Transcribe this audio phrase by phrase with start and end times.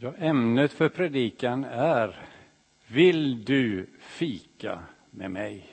[0.00, 2.28] Ja, ämnet för predikan är
[2.86, 5.66] Vill du fika med mig?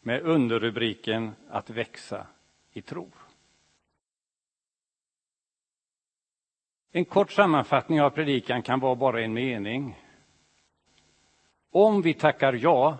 [0.00, 2.26] Med underrubriken Att växa
[2.72, 3.10] i tro.
[6.92, 10.00] En kort sammanfattning av predikan kan vara bara en mening.
[11.70, 12.98] Om vi tackar ja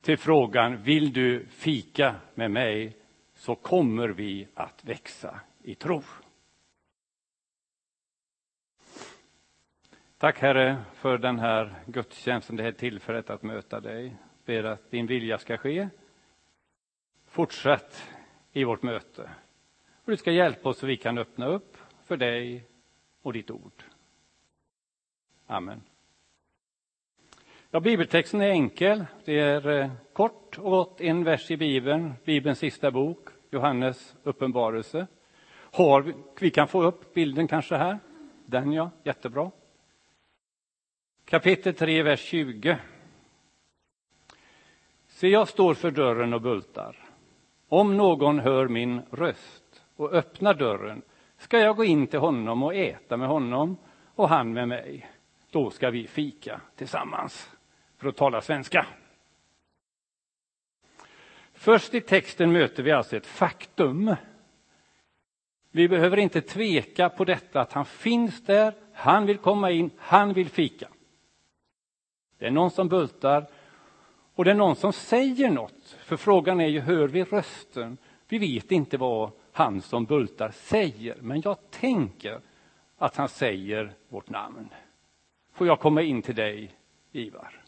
[0.00, 2.96] till frågan Vill du fika med mig?
[3.34, 6.02] så kommer vi att växa i tro.
[10.22, 14.16] Tack Herre för den här gudstjänsten, det här tillfället att möta dig.
[14.44, 15.88] Ber att din vilja ska ske.
[17.26, 18.08] Fortsätt
[18.52, 19.30] i vårt möte.
[20.04, 22.64] Och du ska hjälpa oss så vi kan öppna upp för dig
[23.22, 23.82] och ditt ord.
[25.46, 25.82] Amen.
[27.70, 29.04] Ja, bibeltexten är enkel.
[29.24, 35.06] Det är eh, kort och gott en vers i Bibeln, Bibelns sista bok, Johannes uppenbarelse.
[35.54, 37.98] Har vi, vi kan få upp bilden kanske här.
[38.46, 39.50] Den ja, jättebra.
[41.32, 42.78] Kapitel 3, vers 20.
[45.08, 46.96] Se, jag står för dörren och bultar.
[47.68, 51.02] Om någon hör min röst och öppnar dörren
[51.36, 53.76] ska jag gå in till honom och äta med honom
[54.14, 55.10] och han med mig.
[55.50, 57.50] Då ska vi fika tillsammans,
[57.96, 58.86] för att tala svenska.
[61.52, 64.14] Först i texten möter vi alltså ett faktum.
[65.70, 70.32] Vi behöver inte tveka på detta att han finns där, han vill komma in, han
[70.32, 70.88] vill fika.
[72.42, 73.46] Det är någon som bultar
[74.34, 75.96] och det är någon som säger något.
[75.98, 77.96] För frågan är ju, hör vi rösten?
[78.28, 82.40] Vi vet inte vad han som bultar säger, men jag tänker
[82.98, 84.68] att han säger vårt namn.
[85.52, 86.74] Får jag komma in till dig,
[87.12, 87.62] Ivar?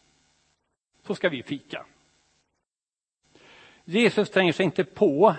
[1.02, 1.86] Så ska vi fika.
[3.84, 5.34] Jesus tränger sig inte på,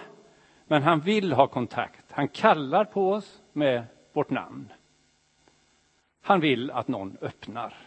[0.68, 2.06] men han vill ha kontakt.
[2.12, 3.84] Han kallar på oss med
[4.14, 4.74] vårt namn.
[6.22, 7.78] Han vill att någon öppnar.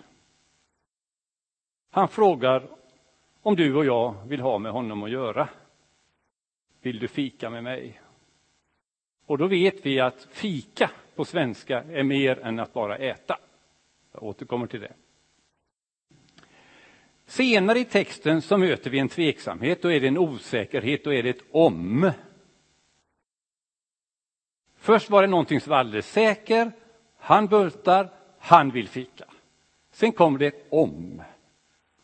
[1.91, 2.69] Han frågar
[3.43, 5.49] om du och jag vill ha med honom att göra.
[6.81, 8.01] Vill du fika med mig?
[9.27, 13.39] Och då vet vi att fika på svenska är mer än att bara äta.
[14.13, 14.93] Jag återkommer till det.
[17.27, 21.23] Senare i texten så möter vi en tveksamhet, då är det en osäkerhet, då är
[21.23, 22.11] det ett om.
[24.77, 26.73] Först var det någonting som var alldeles säker,
[27.17, 29.25] han bultar, han vill fika.
[29.91, 31.23] Sen kommer det ett om.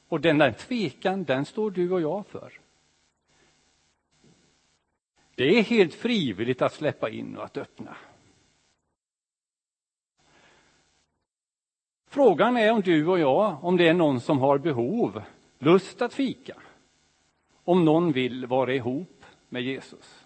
[0.08, 2.52] Och den där tvekan, den står du och jag för.
[5.34, 7.96] Det är helt frivilligt att släppa in och att öppna.
[12.06, 15.22] Frågan är om du och jag, om det är någon som har behov,
[15.58, 16.56] lust att fika.
[17.64, 20.24] Om någon vill vara ihop med Jesus.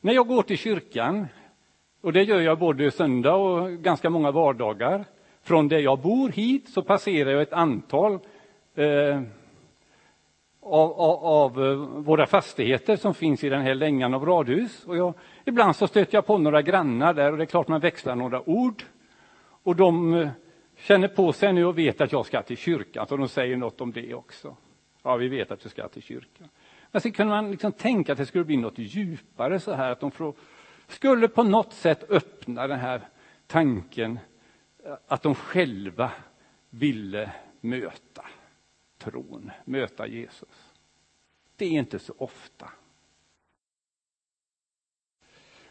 [0.00, 1.26] När jag går till kyrkan,
[2.00, 5.04] och det gör jag både söndag och ganska många vardagar,
[5.42, 8.18] från där jag bor hit så passerar jag ett antal
[8.74, 9.20] eh,
[10.60, 14.84] av, av, av, eh, våra fastigheter som finns i den här längan av radhus.
[14.84, 15.14] Och jag,
[15.44, 18.48] ibland så stöter jag på några grannar där och det är klart man växlar några
[18.48, 18.84] ord.
[19.62, 20.28] Och de eh,
[20.76, 23.80] känner på sig nu och vet att jag ska till kyrkan, så de säger något
[23.80, 24.56] om det också.
[25.02, 26.48] Ja, vi vet att du ska till kyrkan.
[26.90, 30.00] Men så kunde man liksom tänka att det skulle bli något djupare så här, att
[30.00, 30.32] de
[30.88, 33.00] skulle på något sätt öppna den här
[33.46, 34.18] tanken
[35.06, 36.10] att de själva
[36.70, 38.24] ville möta
[38.98, 40.72] tron, möta Jesus.
[41.56, 42.70] Det är inte så ofta.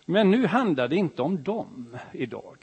[0.06, 2.58] Men nu handlar det inte om dem idag.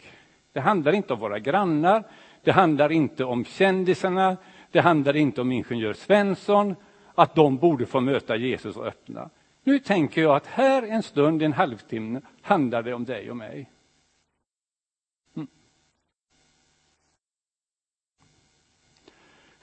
[0.53, 2.05] Det handlar inte om våra grannar,
[2.43, 4.37] det handlar inte om kändisarna,
[4.71, 6.75] det handlar inte om ingenjör Svensson,
[7.15, 9.31] att de borde få möta Jesus och öppna.
[9.63, 13.71] Nu tänker jag att här en stund, en halvtimme, handlar det om dig och mig.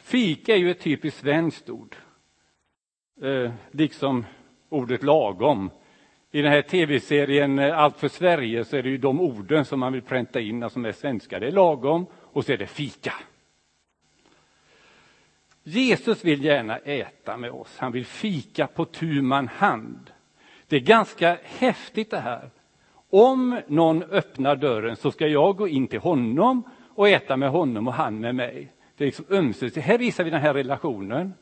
[0.05, 1.95] Fika är ju ett typiskt svenskt ord.
[3.21, 4.25] Eh, liksom
[4.69, 5.69] ordet lagom.
[6.31, 9.80] I den här tv-serien eh, Allt för Sverige så är det ju de orden som
[9.80, 11.39] man vill pränta in alltså som är svenska.
[11.39, 13.13] Det är lagom och så är det fika.
[15.63, 17.77] Jesus vill gärna äta med oss.
[17.77, 20.12] Han vill fika på tu man hand.
[20.68, 22.50] Det är ganska häftigt det här.
[23.09, 26.63] Om någon öppnar dörren så ska jag gå in till honom
[26.95, 28.75] och äta med honom och han med mig.
[28.97, 29.88] Det är liksom ömsesidigt.
[29.88, 31.33] Här visar vi den här relationen.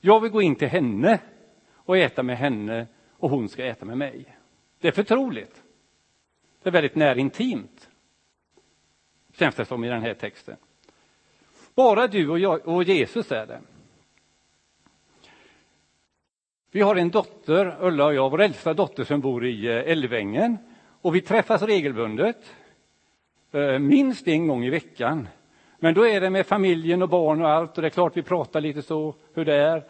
[0.00, 1.20] Jag vill gå in till henne
[1.74, 4.36] och äta med henne och hon ska äta med mig.
[4.80, 5.62] Det är förtroligt.
[6.62, 7.90] Det är väldigt närintimt.
[9.32, 10.56] Känns det som i den här texten.
[11.74, 13.60] Bara du och, jag, och Jesus är det.
[16.70, 20.58] Vi har en dotter, Ulla och jag, vår äldsta dotter som bor i eh, Älvängen.
[21.00, 22.54] Och vi träffas regelbundet,
[23.52, 25.28] eh, minst en gång i veckan.
[25.78, 28.22] Men då är det med familjen och barn och allt och det är klart vi
[28.22, 29.84] pratar lite så hur det är.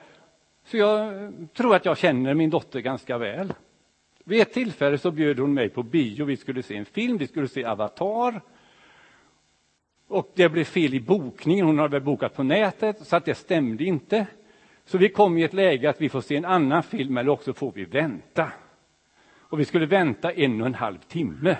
[0.64, 1.12] Så jag
[1.54, 3.52] tror att jag känner min dotter ganska väl.
[4.24, 6.24] Vid ett tillfälle så bjöd hon mig på bio.
[6.24, 8.40] Vi skulle se en film, vi skulle se Avatar.
[10.08, 11.66] Och det blev fel i bokningen.
[11.66, 14.26] Hon hade bokat på nätet, så att det stämde inte.
[14.84, 17.52] Så vi kom i ett läge att vi får se en annan film eller också
[17.52, 18.52] får vi vänta.
[19.32, 21.56] Och vi skulle vänta en och en halv timme.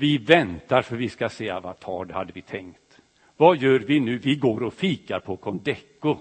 [0.00, 3.00] Vi väntar för vi ska se Avatar, det hade vi tänkt.
[3.36, 4.18] Vad gör vi nu?
[4.18, 6.16] Vi går och fikar på Condeco.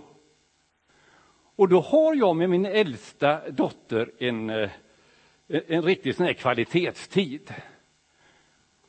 [1.55, 4.69] Och då har jag med min äldsta dotter en, eh,
[5.47, 7.53] en riktig sån här kvalitetstid.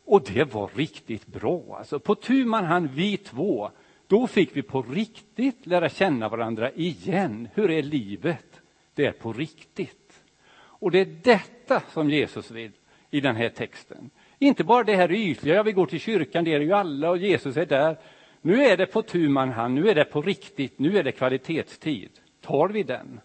[0.04, 1.76] Och det var riktigt bra.
[1.78, 3.70] Alltså på tu man hand, vi två,
[4.06, 7.48] då fick vi på riktigt lära känna varandra igen.
[7.54, 8.60] Hur är livet?
[8.94, 10.22] Det är på riktigt.
[10.54, 12.72] Och det är detta som Jesus vill
[13.10, 14.10] i den här texten.
[14.42, 17.18] Inte bara det här ytliga, ja, vi går till kyrkan, det är ju alla och
[17.18, 17.98] Jesus är där.
[18.40, 21.12] Nu är det på tu man hand, nu är det på riktigt, nu är det
[21.12, 22.10] kvalitetstid.
[22.40, 23.20] Tar vi den?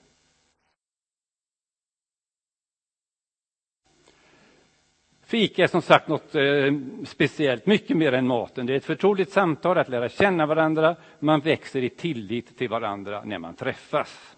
[5.25, 6.73] Fika är som sagt något eh,
[7.05, 8.65] speciellt, mycket mer än maten.
[8.65, 10.95] Det är ett förtroligt samtal, att lära känna varandra.
[11.19, 14.35] Man växer i tillit till varandra när man träffas.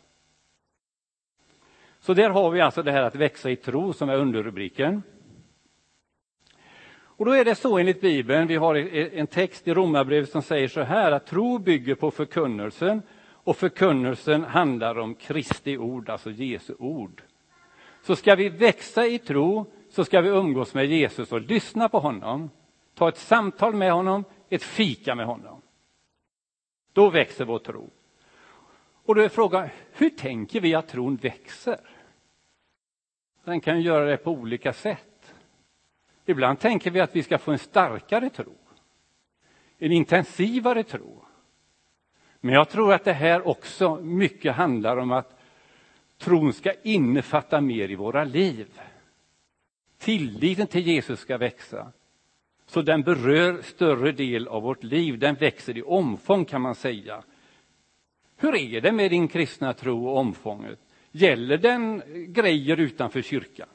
[1.99, 5.03] Så där har vi alltså det här att växa i tro som är underrubriken.
[7.17, 10.67] Och då är det så enligt Bibeln, vi har en text i Romarbrevet som säger
[10.67, 16.75] så här att tro bygger på förkunnelsen och förkunnelsen handlar om Kristi ord, alltså Jesu
[16.79, 17.23] ord.
[18.01, 21.99] Så ska vi växa i tro så ska vi umgås med Jesus och lyssna på
[21.99, 22.49] honom,
[22.93, 25.61] ta ett samtal med honom, ett fika med honom.
[26.93, 27.89] Då växer vår tro.
[29.05, 31.79] Och då är frågan, hur tänker vi att tron växer?
[33.43, 35.16] Den kan göra det på olika sätt.
[36.29, 38.57] Ibland tänker vi att vi ska få en starkare tro,
[39.77, 41.25] en intensivare tro.
[42.39, 45.39] Men jag tror att det här också mycket handlar om att
[46.17, 48.79] tron ska innefatta mer i våra liv.
[49.97, 51.91] Tilliten till Jesus ska växa.
[52.65, 57.23] Så den berör större del av vårt liv, den växer i omfång kan man säga.
[58.37, 60.79] Hur är det med din kristna tro och omfånget?
[61.11, 62.01] Gäller den
[62.33, 63.67] grejer utanför kyrkan?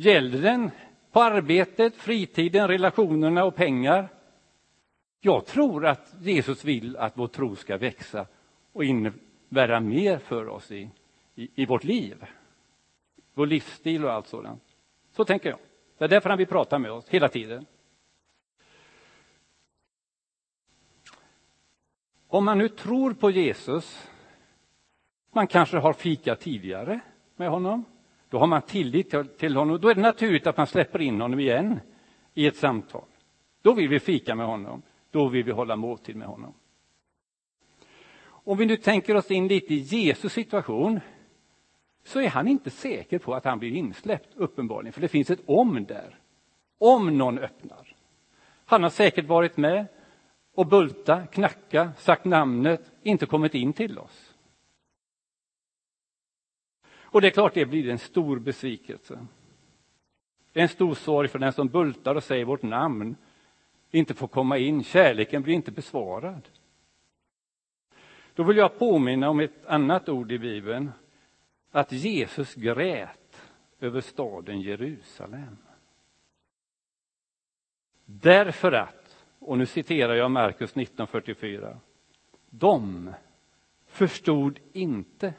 [0.00, 0.70] Gäller den
[1.10, 4.08] på arbetet, fritiden, relationerna och pengar?
[5.20, 8.26] Jag tror att Jesus vill att vår tro ska växa
[8.72, 10.90] och innebära mer för oss i,
[11.34, 12.24] i, i vårt liv
[13.34, 14.62] vår livsstil och allt sådant.
[15.12, 15.58] Så tänker jag.
[15.98, 17.66] Det är därför han vill prata med oss hela tiden.
[22.28, 24.08] Om man nu tror på Jesus,
[25.32, 27.00] man kanske har fikat tidigare
[27.36, 27.84] med honom,
[28.30, 29.80] då har man tillit till honom.
[29.80, 31.80] Då är det naturligt att man släpper in honom igen
[32.34, 33.04] i ett samtal.
[33.62, 36.54] Då vill vi fika med honom, då vill vi hålla måltid med honom.
[38.22, 41.00] Om vi nu tänker oss in lite i Jesus situation,
[42.04, 45.42] så är han inte säker på att han blir insläppt, uppenbarligen, för det finns ett
[45.46, 46.18] om där.
[46.78, 47.96] Om någon öppnar.
[48.64, 49.86] Han har säkert varit med
[50.54, 54.29] och bulta, knacka, sagt namnet, inte kommit in till oss.
[57.10, 59.26] Och det är klart, det blir en stor besvikelse.
[60.52, 63.16] En stor sorg för den som bultar och säger vårt namn,
[63.90, 64.84] inte får komma in.
[64.84, 66.48] Kärleken blir inte besvarad.
[68.34, 70.90] Då vill jag påminna om ett annat ord i Bibeln
[71.70, 73.42] att Jesus grät
[73.80, 75.56] över staden Jerusalem.
[78.04, 81.78] Därför att, och nu citerar jag Markus 1944,
[82.50, 83.12] de
[83.86, 85.34] förstod inte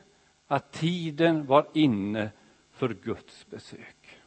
[0.52, 2.32] att tiden var inne
[2.72, 4.20] för Guds besök.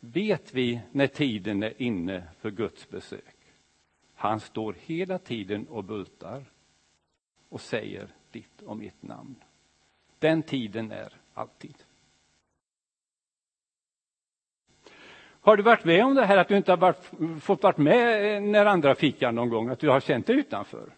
[0.00, 3.36] Vet vi när tiden är inne för Guds besök?
[4.14, 6.44] Han står hela tiden och bultar
[7.48, 9.34] och säger ditt och mitt namn.
[10.18, 11.76] Den tiden är alltid.
[15.20, 17.10] Har du varit med om det här att du inte har varit,
[17.42, 20.92] fått vara med när andra fikar någon gång, att du har känt dig utanför?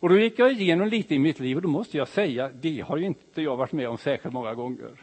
[0.00, 2.80] Och då gick jag igenom lite i mitt liv och då måste jag säga, det
[2.80, 5.00] har ju inte jag varit med om särskilt många gånger.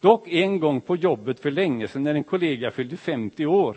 [0.00, 3.76] Dock en gång på jobbet för länge sedan när en kollega fyllde 50 år.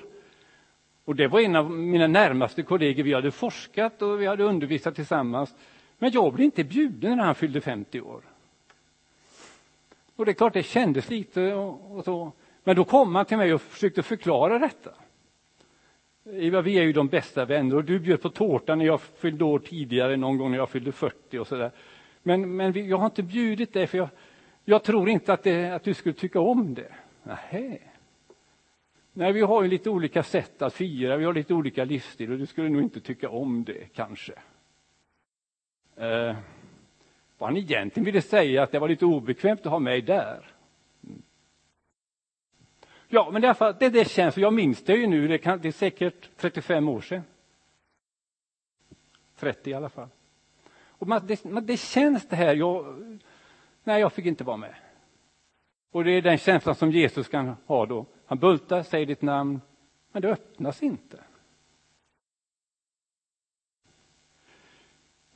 [1.05, 4.95] Och det var en av mina närmaste kollegor, vi hade forskat och vi hade undervisat
[4.95, 5.55] tillsammans.
[5.97, 8.21] Men jag blev inte bjuden när han fyllde 50 år.
[10.15, 12.31] Och det är klart, det kändes lite och, och så.
[12.63, 14.91] Men då kom han till mig och försökte förklara detta.
[16.25, 19.43] Eva, vi är ju de bästa vänner och du bjöd på tårta när jag fyllde
[19.43, 21.71] år tidigare, någon gång när jag fyllde 40 och sådär.
[22.23, 24.09] Men, men jag har inte bjudit dig för jag,
[24.65, 26.91] jag tror inte att, det, att du skulle tycka om det.
[27.23, 27.77] Nähä.
[29.13, 32.37] Nej, vi har ju lite olika sätt att fira, vi har lite olika livsstil och
[32.37, 34.33] du skulle nog inte tycka om det kanske.
[35.95, 36.35] Eh,
[37.37, 40.45] vad han egentligen ville säga att det var lite obekvämt att ha mig där.
[43.13, 45.71] Ja, men därför, det, det känns, jag minns det ju nu, det, kan, det är
[45.71, 47.23] säkert 35 år sedan.
[49.39, 50.07] 30 i alla fall.
[50.85, 52.85] Och man, det, man, det känns det här, jag,
[53.83, 54.75] nej, jag fick inte vara med.
[55.91, 58.05] Och det är den känslan som Jesus kan ha då.
[58.25, 59.61] Han bultar, säger ditt namn,
[60.11, 61.19] men det öppnas inte.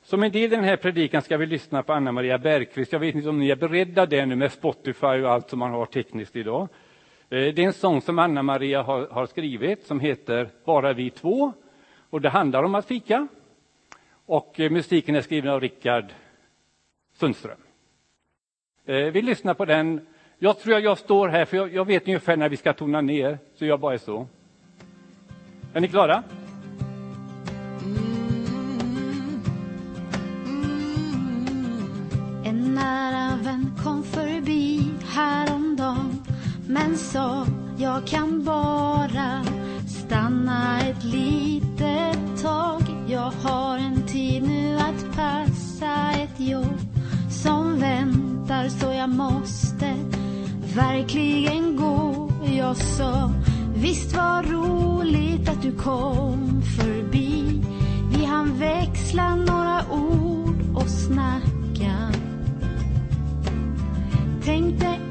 [0.02, 2.92] Som en del i den här predikan ska vi lyssna på Anna Maria Bergqvist.
[2.92, 5.70] Jag vet inte om ni är beredda det nu med Spotify och allt som man
[5.70, 6.68] har tekniskt idag.
[7.30, 11.10] Eh, det är en sång som Anna Maria har, har skrivit som heter Bara vi
[11.10, 11.52] två.
[12.10, 13.28] Och det handlar om att fika.
[14.26, 16.12] Och eh, musiken är skriven av Rickard
[17.14, 17.58] Sundström.
[18.84, 20.06] Eh, vi lyssnar på den.
[20.38, 23.00] Jag tror att jag står här, för jag, jag vet ungefär när vi ska tona
[23.00, 24.26] ner, så jag bara är så.
[25.72, 26.22] Är ni klara?
[27.82, 27.96] Mm,
[28.80, 29.42] mm, mm.
[32.44, 36.05] En nära vän kom förbi häromdagen
[36.68, 37.46] men sa
[37.78, 39.44] jag kan bara
[39.88, 42.82] stanna ett litet tag.
[43.08, 46.80] Jag har en tid nu att passa ett jobb
[47.30, 49.94] som väntar så jag måste
[50.74, 52.30] verkligen gå.
[52.44, 53.32] Jag sa
[53.74, 57.62] visst var roligt att du kom förbi.
[58.10, 62.12] Vi hann växla några ord och snacka.
[64.44, 65.05] Tänkte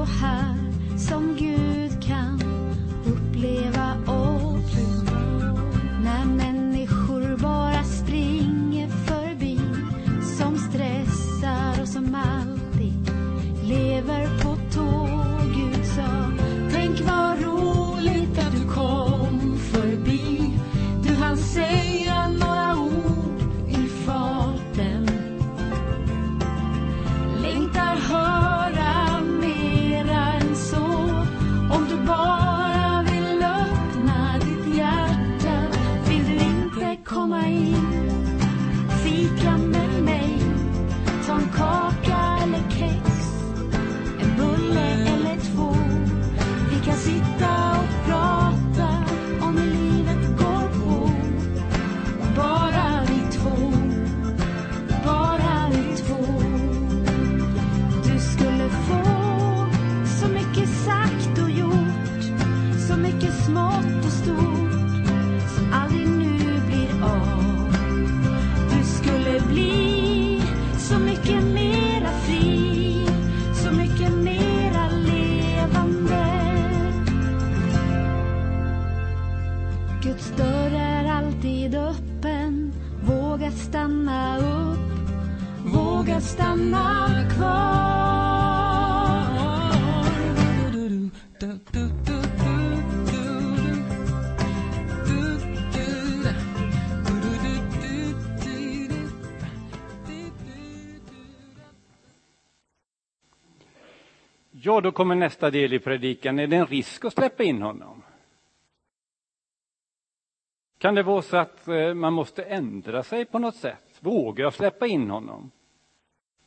[0.00, 0.54] så här
[0.98, 1.89] som Gud
[104.62, 106.38] Ja, då kommer nästa del i predikan.
[106.38, 108.02] Är det en risk att släppa in honom?
[110.78, 113.98] Kan det vara så att eh, man måste ändra sig på något sätt?
[114.00, 115.50] Vågar jag släppa in honom?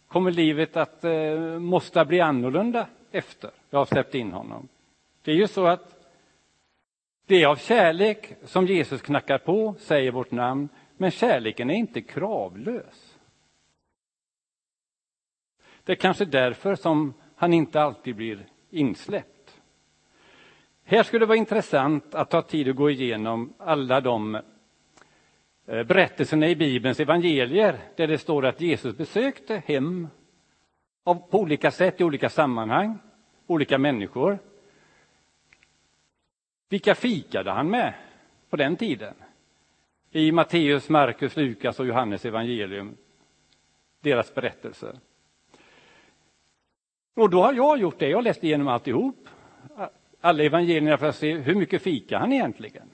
[0.08, 4.68] Kommer livet att eh, måste bli annorlunda efter jag har släppt in honom?
[5.22, 6.10] Det är ju så att
[7.26, 12.02] det är av kärlek som Jesus knackar på, säger vårt namn, men kärleken är inte
[12.02, 13.18] kravlös.
[15.84, 19.62] Det är kanske därför som han inte alltid blir insläppt.
[20.84, 24.36] Här skulle det vara intressant att ta tid att gå igenom alla de
[25.66, 30.08] eh, berättelserna i Bibelns evangelier där det står att Jesus besökte hem
[31.04, 32.98] av, på olika sätt, i olika sammanhang,
[33.48, 34.40] olika människor.
[36.70, 37.94] Vilka fikade han med
[38.50, 39.14] på den tiden?
[40.12, 42.98] I Matteus, Markus, Lukas och Johannes evangelium,
[44.02, 45.00] deras berättelser.
[47.16, 49.30] Och då har jag gjort det, jag har läst igenom alltihop,
[50.22, 52.90] alla evangelierna för att se hur mycket fika han egentligen?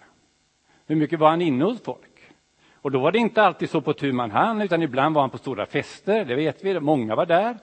[0.87, 2.33] Hur mycket var han inne hos folk?
[2.73, 5.29] Och då var det inte alltid så på tu man hand, utan ibland var han
[5.29, 7.57] på stora fester, det vet vi, många var där.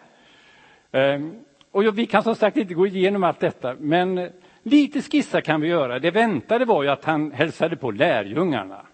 [0.93, 4.31] Ehm, och vi kan som sagt inte gå igenom allt detta, men eh,
[4.63, 5.99] lite skissa kan vi göra.
[5.99, 8.87] Det väntade var ju att han hälsade på lärjungarna.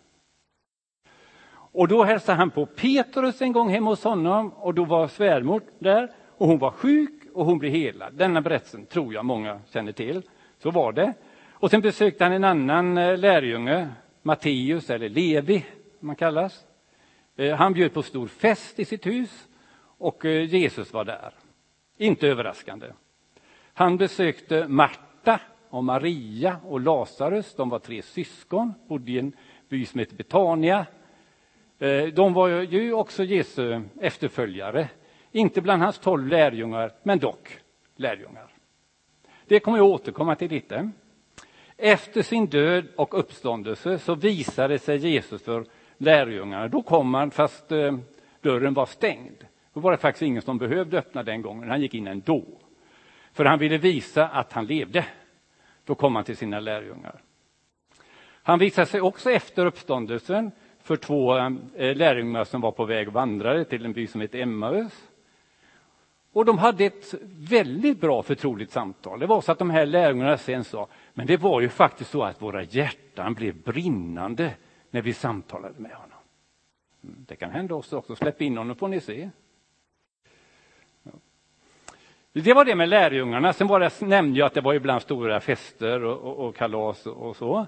[1.55, 5.63] Och då hälsade han på Petrus en gång hemma hos honom och då var svärmor
[5.79, 8.15] där och hon var sjuk och hon blir helad.
[8.15, 10.23] Denna berättelsen tror jag många känner till.
[10.59, 11.15] Så var det.
[11.51, 13.89] Och sen besökte han en annan eh, lärjunge,
[14.23, 15.65] Matteus eller Levi,
[15.99, 16.65] som han kallas.
[17.37, 19.49] Eh, han bjöd på stor fest i sitt hus
[19.99, 21.35] och eh, Jesus var där.
[21.97, 22.87] Inte överraskande.
[23.75, 27.55] Han besökte Marta och Maria och Lazarus.
[27.55, 29.33] De var tre syskon, bodde i en
[29.69, 30.87] by som heter Betania.
[32.13, 34.89] De var ju också Jesu efterföljare.
[35.33, 37.59] Inte bland hans tolv lärjungar, men dock
[37.97, 38.47] lärjungar.
[39.47, 40.91] Det kommer jag återkomma till lite.
[41.77, 45.65] Efter sin död och uppståndelse så visade sig Jesus för
[45.99, 46.69] lärjungarna.
[46.69, 47.99] Då kom han fast eh,
[48.41, 49.45] dörren var stängd.
[49.73, 51.71] Då var det faktiskt ingen som behövde öppna den gången.
[51.71, 52.45] Han gick in ändå.
[53.33, 55.05] För han ville visa att han levde.
[55.85, 57.23] Då kom han till sina lärjungar.
[58.43, 60.51] Han visade sig också efter uppståndelsen
[60.83, 64.39] för två eh, lärjungar som var på väg och vandrade till en by som heter
[64.39, 64.93] Emmaus.
[66.33, 67.15] Och de hade ett
[67.51, 69.21] väldigt bra förtroligt samtal.
[69.21, 72.23] Det var så att de här lärjungarna sen sa, men det var ju faktiskt så
[72.23, 74.55] att våra hjärtan blev brinnande
[74.91, 76.19] när vi samtalade med honom.
[77.05, 78.17] Mm, det kan hända oss också.
[78.17, 79.31] Släpp in honom får ni se.
[82.33, 83.53] Det var det med lärjungarna.
[83.53, 87.07] Sen var det, nämnde jag att det var ibland stora fester och, och, och kalas
[87.07, 87.67] och, så.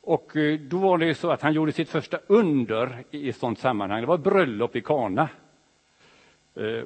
[0.00, 3.36] Och eh, då var det ju så att han gjorde sitt första under i ett
[3.36, 4.00] sådant sammanhang.
[4.00, 5.28] Det var bröllop i Kana.
[6.54, 6.84] Eh,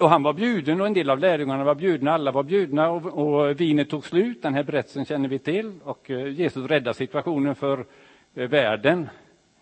[0.00, 3.06] och han var bjuden och en del av lärjungarna var bjudna, alla var bjudna och,
[3.06, 4.42] och vinet tog slut.
[4.42, 7.86] Den här berättelsen känner vi till och eh, Jesus räddar situationen för
[8.34, 9.08] eh, världen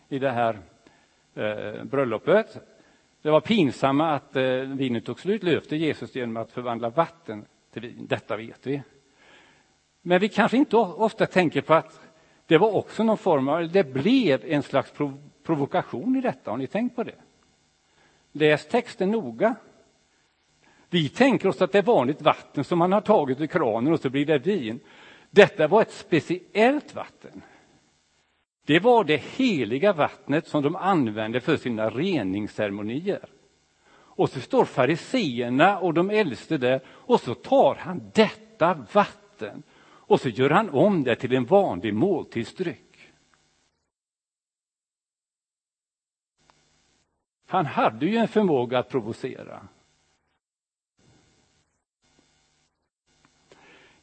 [0.08, 0.58] i det här
[1.34, 2.58] eh, bröllopet.
[3.22, 7.82] Det var pinsamma att eh, vinet tog slut, löfte Jesus genom att förvandla vatten till
[7.82, 8.06] vin.
[8.08, 8.82] Detta vet vi.
[10.02, 12.00] Men vi kanske inte ofta tänker på att
[12.46, 16.50] det var också någon form av, det blev en slags prov, provokation i detta.
[16.50, 17.14] Har ni tänkt på det?
[18.32, 19.54] Läs texten noga.
[20.90, 24.00] Vi tänker oss att det är vanligt vatten som man har tagit ur kranen och
[24.00, 24.80] så blir det vin.
[25.30, 27.42] Detta var ett speciellt vatten.
[28.66, 33.28] Det var det heliga vattnet som de använde för sina reningsceremonier.
[33.90, 40.20] Och så står fariseerna och de äldste där och så tar han detta vatten och
[40.20, 43.12] så gör han om det till en vanlig måltidsdryck.
[47.46, 49.68] Han hade ju en förmåga att provocera.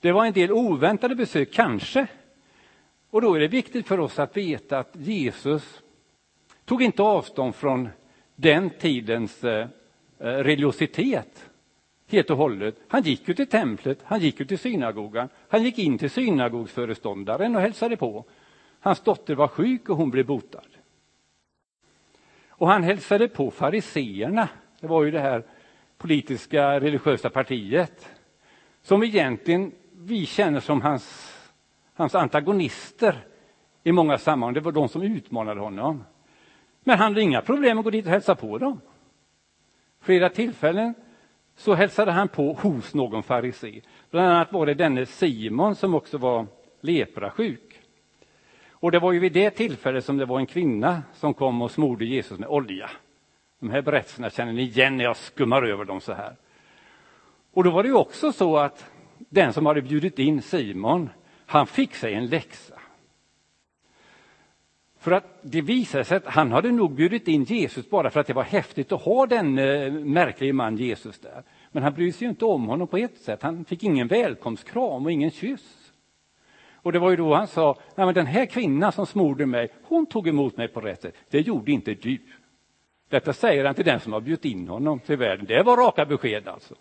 [0.06, 2.08] Det var en del oväntade besök, kanske.
[3.10, 5.82] Och då är det viktigt för oss att veta att Jesus
[6.66, 7.90] tog inte avstånd från
[8.36, 9.68] den tidens eh,
[10.20, 11.50] eh, religiositet
[12.08, 12.76] helt och hållet.
[12.88, 17.56] Han gick ju till templet, han gick ju till synagogan, han gick in till synagogsföreståndaren
[17.56, 18.26] och hälsade på.
[18.80, 20.68] Hans dotter var sjuk och hon blev botad.
[22.50, 25.44] Och han hälsade på fariseerna, det var ju det här
[25.98, 28.10] politiska religiösa partiet,
[28.82, 31.36] som egentligen vi känner som hans,
[31.94, 33.28] hans antagonister
[33.84, 34.54] i många sammanhang.
[34.54, 36.04] Det var de som utmanade honom.
[36.84, 38.82] Men han hade inga problem att gå dit och hälsa på dem.
[40.02, 40.94] Flera tillfällen
[41.56, 43.82] så hälsade han på hos någon farisé.
[44.12, 46.48] Bland annat var det denne Simon som också var
[46.82, 47.82] leprasjuk.
[48.70, 51.72] Och det var ju vid det tillfället som det var en kvinna som kom och
[51.72, 52.90] smorde Jesus med olja.
[53.60, 56.36] De här berättelserna känner ni igen när jag skummar över dem så här.
[57.54, 58.92] Och då var det ju också så att
[59.30, 61.10] den som hade bjudit in Simon,
[61.46, 62.76] han fick sig en läxa.
[65.00, 68.28] För att det visade sig att han hade nog bjudit in Jesus bara för att
[68.28, 71.44] det var häftigt att ha den eh, märklige man Jesus där.
[71.72, 73.42] Men han brydde sig inte om honom på ett sätt.
[73.42, 75.92] Han fick ingen välkomstkram och ingen kyss.
[76.74, 79.70] Och det var ju då han sa, nej men den här kvinnan som smorde mig,
[79.84, 81.16] hon tog emot mig på rätt sätt.
[81.30, 82.18] Det gjorde inte du.
[83.10, 85.46] Detta säger han till den som har bjudit in honom till världen.
[85.46, 86.76] Det var raka besked alltså.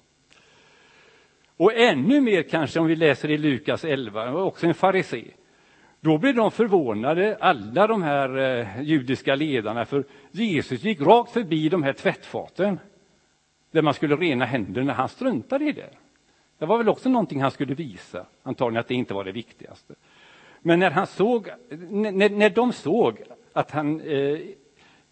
[1.57, 5.25] Och ännu mer kanske om vi läser i Lukas 11, också en farisé.
[6.01, 11.69] Då blev de förvånade, alla de här eh, judiska ledarna, för Jesus gick rakt förbi
[11.69, 12.79] de här tvättfaten
[13.71, 14.93] där man skulle rena händerna.
[14.93, 15.91] Han struntade i det.
[16.59, 19.95] Det var väl också någonting han skulle visa, antagligen att det inte var det viktigaste.
[20.61, 21.49] Men när, han såg,
[21.91, 24.39] när, när de såg att han eh,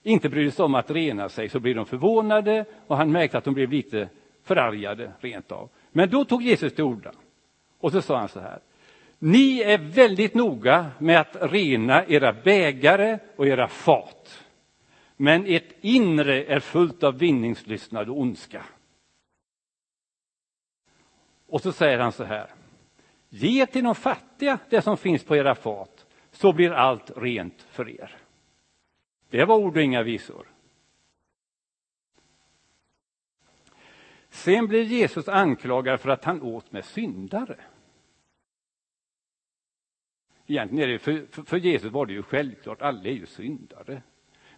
[0.02, 3.44] inte brydde sig om att rena sig så blev de förvånade och han märkte att
[3.44, 4.08] de blev lite
[4.42, 5.68] förargade rent av.
[5.92, 7.12] Men då tog Jesus till orda
[7.78, 8.60] och så sa han så här.
[9.18, 14.44] Ni är väldigt noga med att rena era bägare och era fat.
[15.16, 18.64] Men ert inre är fullt av vinningslystnad och ondska.
[21.46, 22.50] Och så säger han så här.
[23.28, 27.90] Ge till de fattiga det som finns på era fat, så blir allt rent för
[27.90, 28.16] er.
[29.30, 30.46] Det var ord och inga visor.
[34.32, 37.56] Sen blir Jesus anklagad för att han åt med syndare.
[40.46, 44.02] Egentligen är det, för, för, för Jesus var det ju självklart, alla är ju syndare.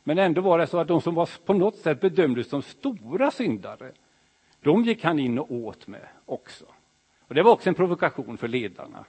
[0.03, 3.31] Men ändå var det så att de som var på något sätt bedömdes som stora
[3.31, 3.93] syndare,
[4.61, 6.65] de gick han in och åt med också.
[7.21, 9.05] Och Det var också en provokation för ledarna.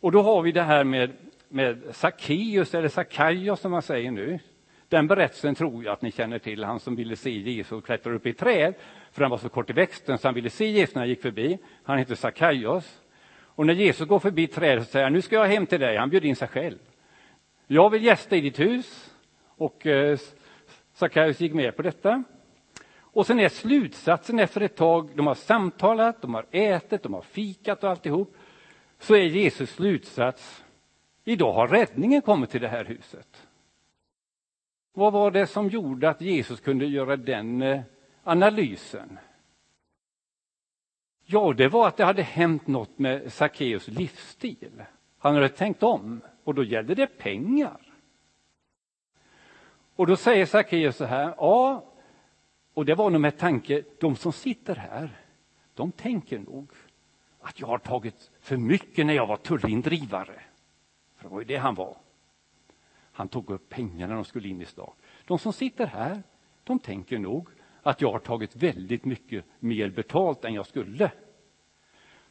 [0.00, 1.12] Och då har vi det här med,
[1.48, 4.38] med Sackeus, eller Sackaios som man säger nu.
[4.88, 8.26] Den berättelsen tror jag att ni känner till, han som ville se Jesus klättra upp
[8.26, 8.74] i träd,
[9.12, 11.22] för han var så kort i växten så han ville se Jesus när han gick
[11.22, 11.58] förbi.
[11.82, 13.00] Han heter Sackaios.
[13.40, 15.96] Och när Jesus går förbi trädet så säger han, nu ska jag hem till dig.
[15.96, 16.78] Han bjöd in sig själv.
[17.66, 19.14] Jag vill gästa i ditt hus.
[19.46, 20.18] Och eh,
[20.94, 22.24] Sackaios gick med på detta.
[23.00, 27.22] Och sen är slutsatsen efter ett tag, de har samtalat, de har ätit, de har
[27.22, 28.36] fikat och alltihop,
[28.98, 30.64] så är Jesus slutsats,
[31.24, 33.47] idag har räddningen kommit till det här huset.
[34.98, 37.80] Vad var det som gjorde att Jesus kunde göra den eh,
[38.22, 39.18] analysen?
[41.24, 44.82] Ja, det var att det hade hänt något med Sackeus livsstil.
[45.18, 47.80] Han hade tänkt om och då gällde det pengar.
[49.96, 51.84] Och då säger Sackeus så här, ja,
[52.74, 55.10] och det var nog med tanke, de som sitter här,
[55.74, 56.70] de tänker nog
[57.40, 60.42] att jag har tagit för mycket när jag var tullindrivare.
[61.16, 61.96] För det var ju det han var.
[63.18, 64.90] Han tog upp pengarna när de skulle in i stan.
[65.26, 66.22] De som sitter här,
[66.64, 67.48] de tänker nog
[67.82, 71.10] att jag har tagit väldigt mycket mer betalt än jag skulle.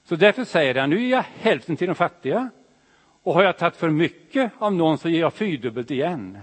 [0.03, 2.49] Så därför säger han, nu ger jag hälften till de fattiga
[3.23, 6.37] och har jag tagit för mycket av någon så ger jag fyrdubbelt igen.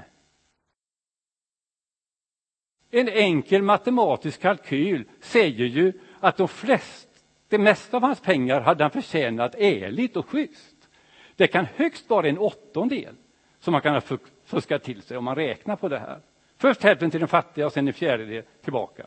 [2.91, 7.09] En enkel matematisk kalkyl säger ju att de flest,
[7.49, 10.89] det mesta av hans pengar hade han förtjänat ärligt och schysst.
[11.37, 13.15] Det kan högst vara en åttondel
[13.59, 14.01] som man kan ha
[14.45, 16.21] fuskar till sig om man räknar på det här.
[16.57, 19.07] Först hälften till den fattiga och sen en fjärdedel tillbaka.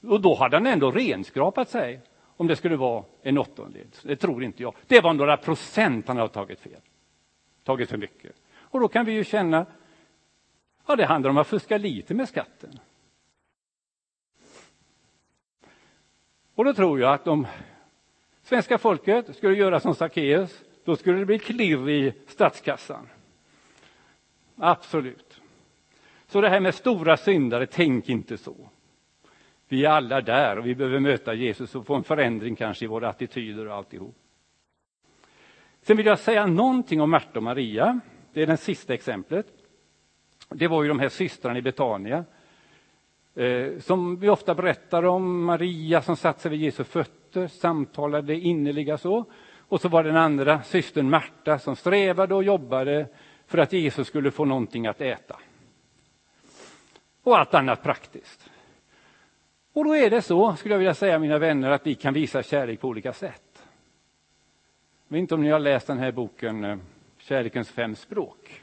[0.00, 2.00] Och då hade han ändå renskrapat sig
[2.36, 3.86] om det skulle vara en åttondel.
[4.02, 4.74] Det tror inte jag.
[4.86, 6.80] Det var några procent han har tagit fel.
[7.64, 8.32] Tagit för mycket.
[8.56, 9.66] Och då kan vi ju känna,
[10.86, 12.78] ja det handlar om att fuska lite med skatten.
[16.54, 17.46] Och då tror jag att om
[18.42, 23.08] svenska folket skulle göra som Sackeus, då skulle det bli klirr i statskassan.
[24.56, 25.40] Absolut.
[26.26, 28.56] Så det här med stora syndare, tänk inte så.
[29.68, 32.88] Vi är alla där och vi behöver möta Jesus och få en förändring kanske i
[32.88, 34.16] våra attityder och alltihop.
[35.82, 38.00] Sen vill jag säga någonting om Marta och Maria.
[38.32, 39.46] Det är det sista exemplet.
[40.48, 42.24] Det var ju de här systrarna i Betania
[43.36, 48.98] Eh, som vi ofta berättar om, Maria som satt sig vid Jesu fötter, samtalade innerliga
[48.98, 49.24] så.
[49.58, 53.06] Och så var den andra systern Marta som strävade och jobbade
[53.46, 55.36] för att Jesus skulle få någonting att äta.
[57.22, 58.50] Och allt annat praktiskt.
[59.72, 62.42] Och då är det så, skulle jag vilja säga mina vänner, att vi kan visa
[62.42, 63.64] kärlek på olika sätt.
[65.08, 66.78] Jag vet inte om ni har läst den här boken eh,
[67.18, 68.62] Kärlekens fem språk.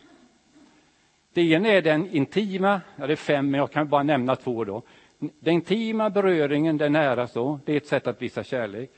[1.33, 4.63] Det ena är den intima, ja det är fem, men jag kan bara nämna två
[4.63, 4.81] då.
[5.19, 8.91] Den intima beröringen, den nära så, det är ett sätt att visa kärlek.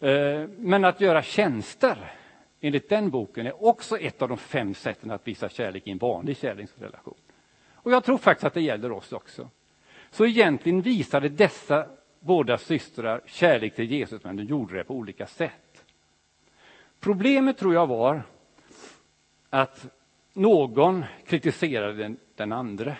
[0.00, 2.12] Eh, men att göra tjänster,
[2.62, 5.98] enligt den boken, är också ett av de fem sätten att visa kärlek i en
[5.98, 7.14] vanlig kärleksrelation.
[7.72, 9.48] Och jag tror faktiskt att det gäller oss också.
[10.10, 11.86] Så egentligen visade dessa
[12.20, 15.84] båda systrar kärlek till Jesus, men de gjorde det på olika sätt.
[17.00, 18.22] Problemet tror jag var
[19.50, 19.86] att
[20.32, 22.96] någon kritiserade den, den andra.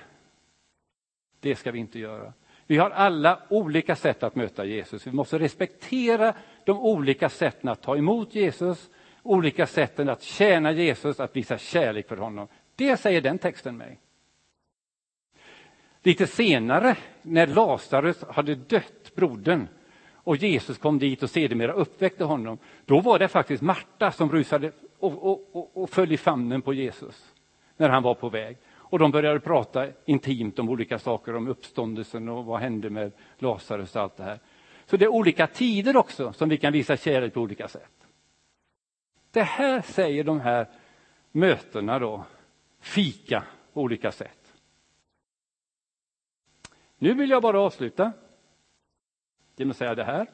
[1.40, 2.33] Det ska vi inte göra.
[2.66, 5.07] Vi har alla olika sätt att möta Jesus.
[5.07, 8.90] Vi måste respektera de olika sätten att ta emot Jesus,
[9.23, 12.49] olika sätten att tjäna Jesus, att visa kärlek för honom.
[12.77, 13.99] Det säger den texten mig.
[16.03, 19.69] Lite senare, när Lazarus hade dött, brodern,
[20.25, 24.73] och Jesus kom dit och sedermera uppväckte honom, då var det faktiskt Marta som rusade
[24.99, 27.33] och, och, och, och föll i famnen på Jesus
[27.77, 28.57] när han var på väg.
[28.75, 33.97] Och de började prata intimt om olika saker, om uppståndelsen och vad hände med Lazarus
[33.97, 34.39] och allt det här.
[34.87, 38.02] Så det är olika tider också som vi kan visa kärlek på olika sätt.
[39.33, 40.66] Det här säger de här
[41.33, 42.25] mötena då,
[42.81, 44.55] fika på olika sätt.
[46.99, 48.12] Nu vill jag bara avsluta
[49.57, 50.27] genom att säga det här.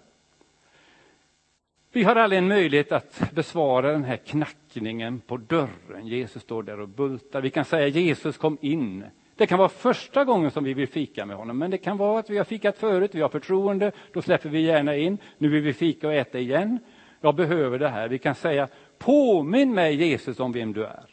[1.93, 6.07] Vi har alla en möjlighet att besvara den här knackningen på dörren.
[6.07, 7.41] Jesus står där och bultar.
[7.41, 9.05] Vi kan säga Jesus kom in.
[9.37, 12.19] Det kan vara första gången som vi vill fika med honom, men det kan vara
[12.19, 15.19] att vi har fikat förut, vi har förtroende, då släpper vi gärna in.
[15.39, 16.79] Nu vill vi fika och äta igen.
[17.21, 18.09] Jag behöver det här.
[18.09, 21.07] Vi kan säga påminn mig Jesus om vem du är.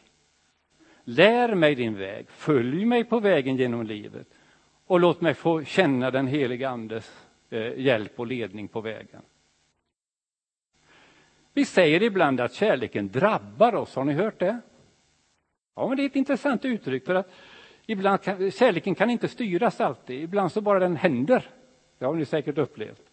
[1.04, 4.26] Lär mig din väg, följ mig på vägen genom livet
[4.86, 9.22] och låt mig få känna den helige Andes eh, hjälp och ledning på vägen.
[11.52, 14.60] Vi säger ibland att kärleken drabbar oss, har ni hört det?
[15.74, 17.30] Ja, men det är ett intressant uttryck för att
[17.86, 21.50] ibland kan, kärleken kan inte styras alltid, ibland så bara den händer.
[21.98, 23.05] Det har ni säkert upplevt.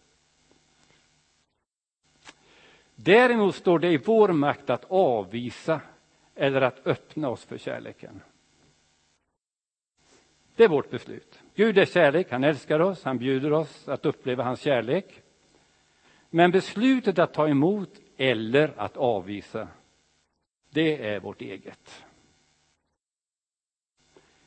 [2.94, 5.80] Däremot står det i vår makt att avvisa
[6.34, 8.20] eller att öppna oss för kärleken.
[10.56, 11.40] Det är vårt beslut.
[11.54, 15.22] Gud är kärlek, han älskar oss, han bjuder oss att uppleva hans kärlek.
[16.30, 19.68] Men beslutet att ta emot eller att avvisa,
[20.70, 22.04] det är vårt eget.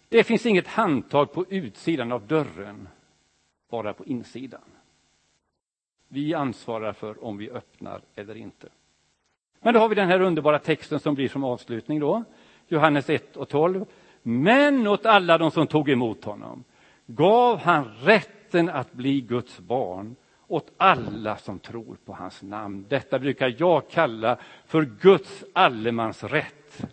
[0.09, 2.87] Det finns inget handtag på utsidan av dörren,
[3.69, 4.61] bara på insidan.
[6.07, 8.67] Vi ansvarar för om vi öppnar eller inte.
[9.59, 12.23] Men då har vi den här underbara texten som blir som avslutning då.
[12.67, 13.85] Johannes 1 och 12.
[14.23, 16.63] Men åt alla de som tog emot honom
[17.05, 20.15] gav han rätten att bli Guds barn
[20.47, 22.85] åt alla som tror på hans namn.
[22.89, 26.87] Detta brukar jag kalla för Guds allemansrätt.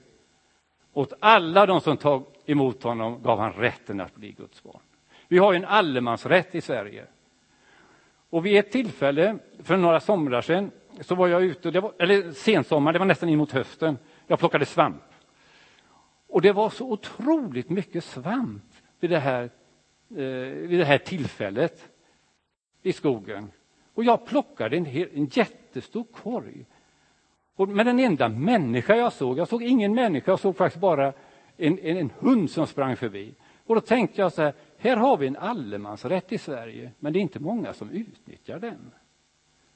[0.92, 4.80] Åt alla de som tog emot honom gav han rätten att bli Guds barn.
[5.28, 7.06] Vi har en allemansrätt i Sverige.
[8.34, 10.70] Och vid ett tillfälle för några somrar sedan
[11.00, 13.98] så var jag ute, det var, eller sensommar, det var nästan in mot hösten.
[14.26, 15.02] Jag plockade svamp.
[16.28, 18.64] Och det var så otroligt mycket svamp
[19.00, 19.42] vid det här,
[20.10, 20.18] eh,
[20.68, 21.88] vid det här tillfället
[22.82, 23.50] i skogen.
[23.94, 26.66] Och jag plockade en, hel, en jättestor korg.
[27.56, 31.12] Och med den enda människa jag såg, jag såg ingen människa, jag såg faktiskt bara
[31.56, 33.34] en, en, en hund som sprang förbi.
[33.66, 34.54] Och då tänkte jag så här,
[34.88, 38.90] här har vi en allemansrätt i Sverige, men det är inte många som utnyttjar den.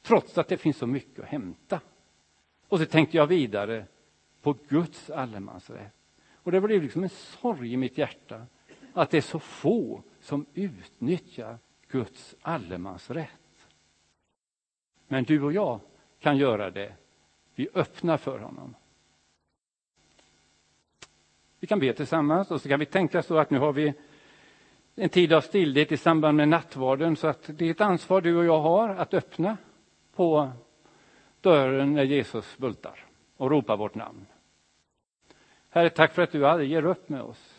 [0.03, 1.81] Trots att det finns så mycket att hämta.
[2.69, 3.85] Och så tänkte jag vidare
[4.43, 5.95] på Guds allemansrätt.
[6.33, 8.47] Och det blev liksom en sorg i mitt hjärta
[8.93, 13.67] att det är så få som utnyttjar Guds allemansrätt.
[15.09, 15.81] Men du och jag
[16.19, 16.95] kan göra det.
[17.55, 18.75] Vi öppnar för honom.
[21.61, 23.95] Vi kan be tillsammans och så kan vi tänka så att nu har vi
[25.01, 28.37] en tid av stillhet i samband med nattvarden så att det är ett ansvar du
[28.37, 29.57] och jag har att öppna
[30.15, 30.51] på
[31.41, 33.05] dörren när Jesus bultar
[33.37, 34.27] och ropar vårt namn.
[35.71, 37.55] Herre, tack för att du aldrig ger upp med oss.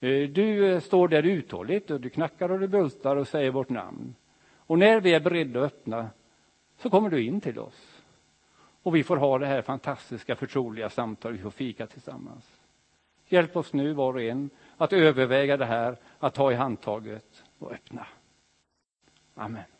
[0.00, 3.68] Eh, du eh, står där uthålligt och du knackar och du bultar och säger vårt
[3.68, 4.14] namn.
[4.56, 6.10] Och när vi är beredda att öppna
[6.78, 8.02] så kommer du in till oss.
[8.82, 12.44] Och vi får ha det här fantastiska förtroliga samtalet, vi får fika tillsammans.
[13.28, 14.50] Hjälp oss nu var och en
[14.82, 18.06] att överväga det här, att ta i handtaget och öppna.
[19.34, 19.71] Amen.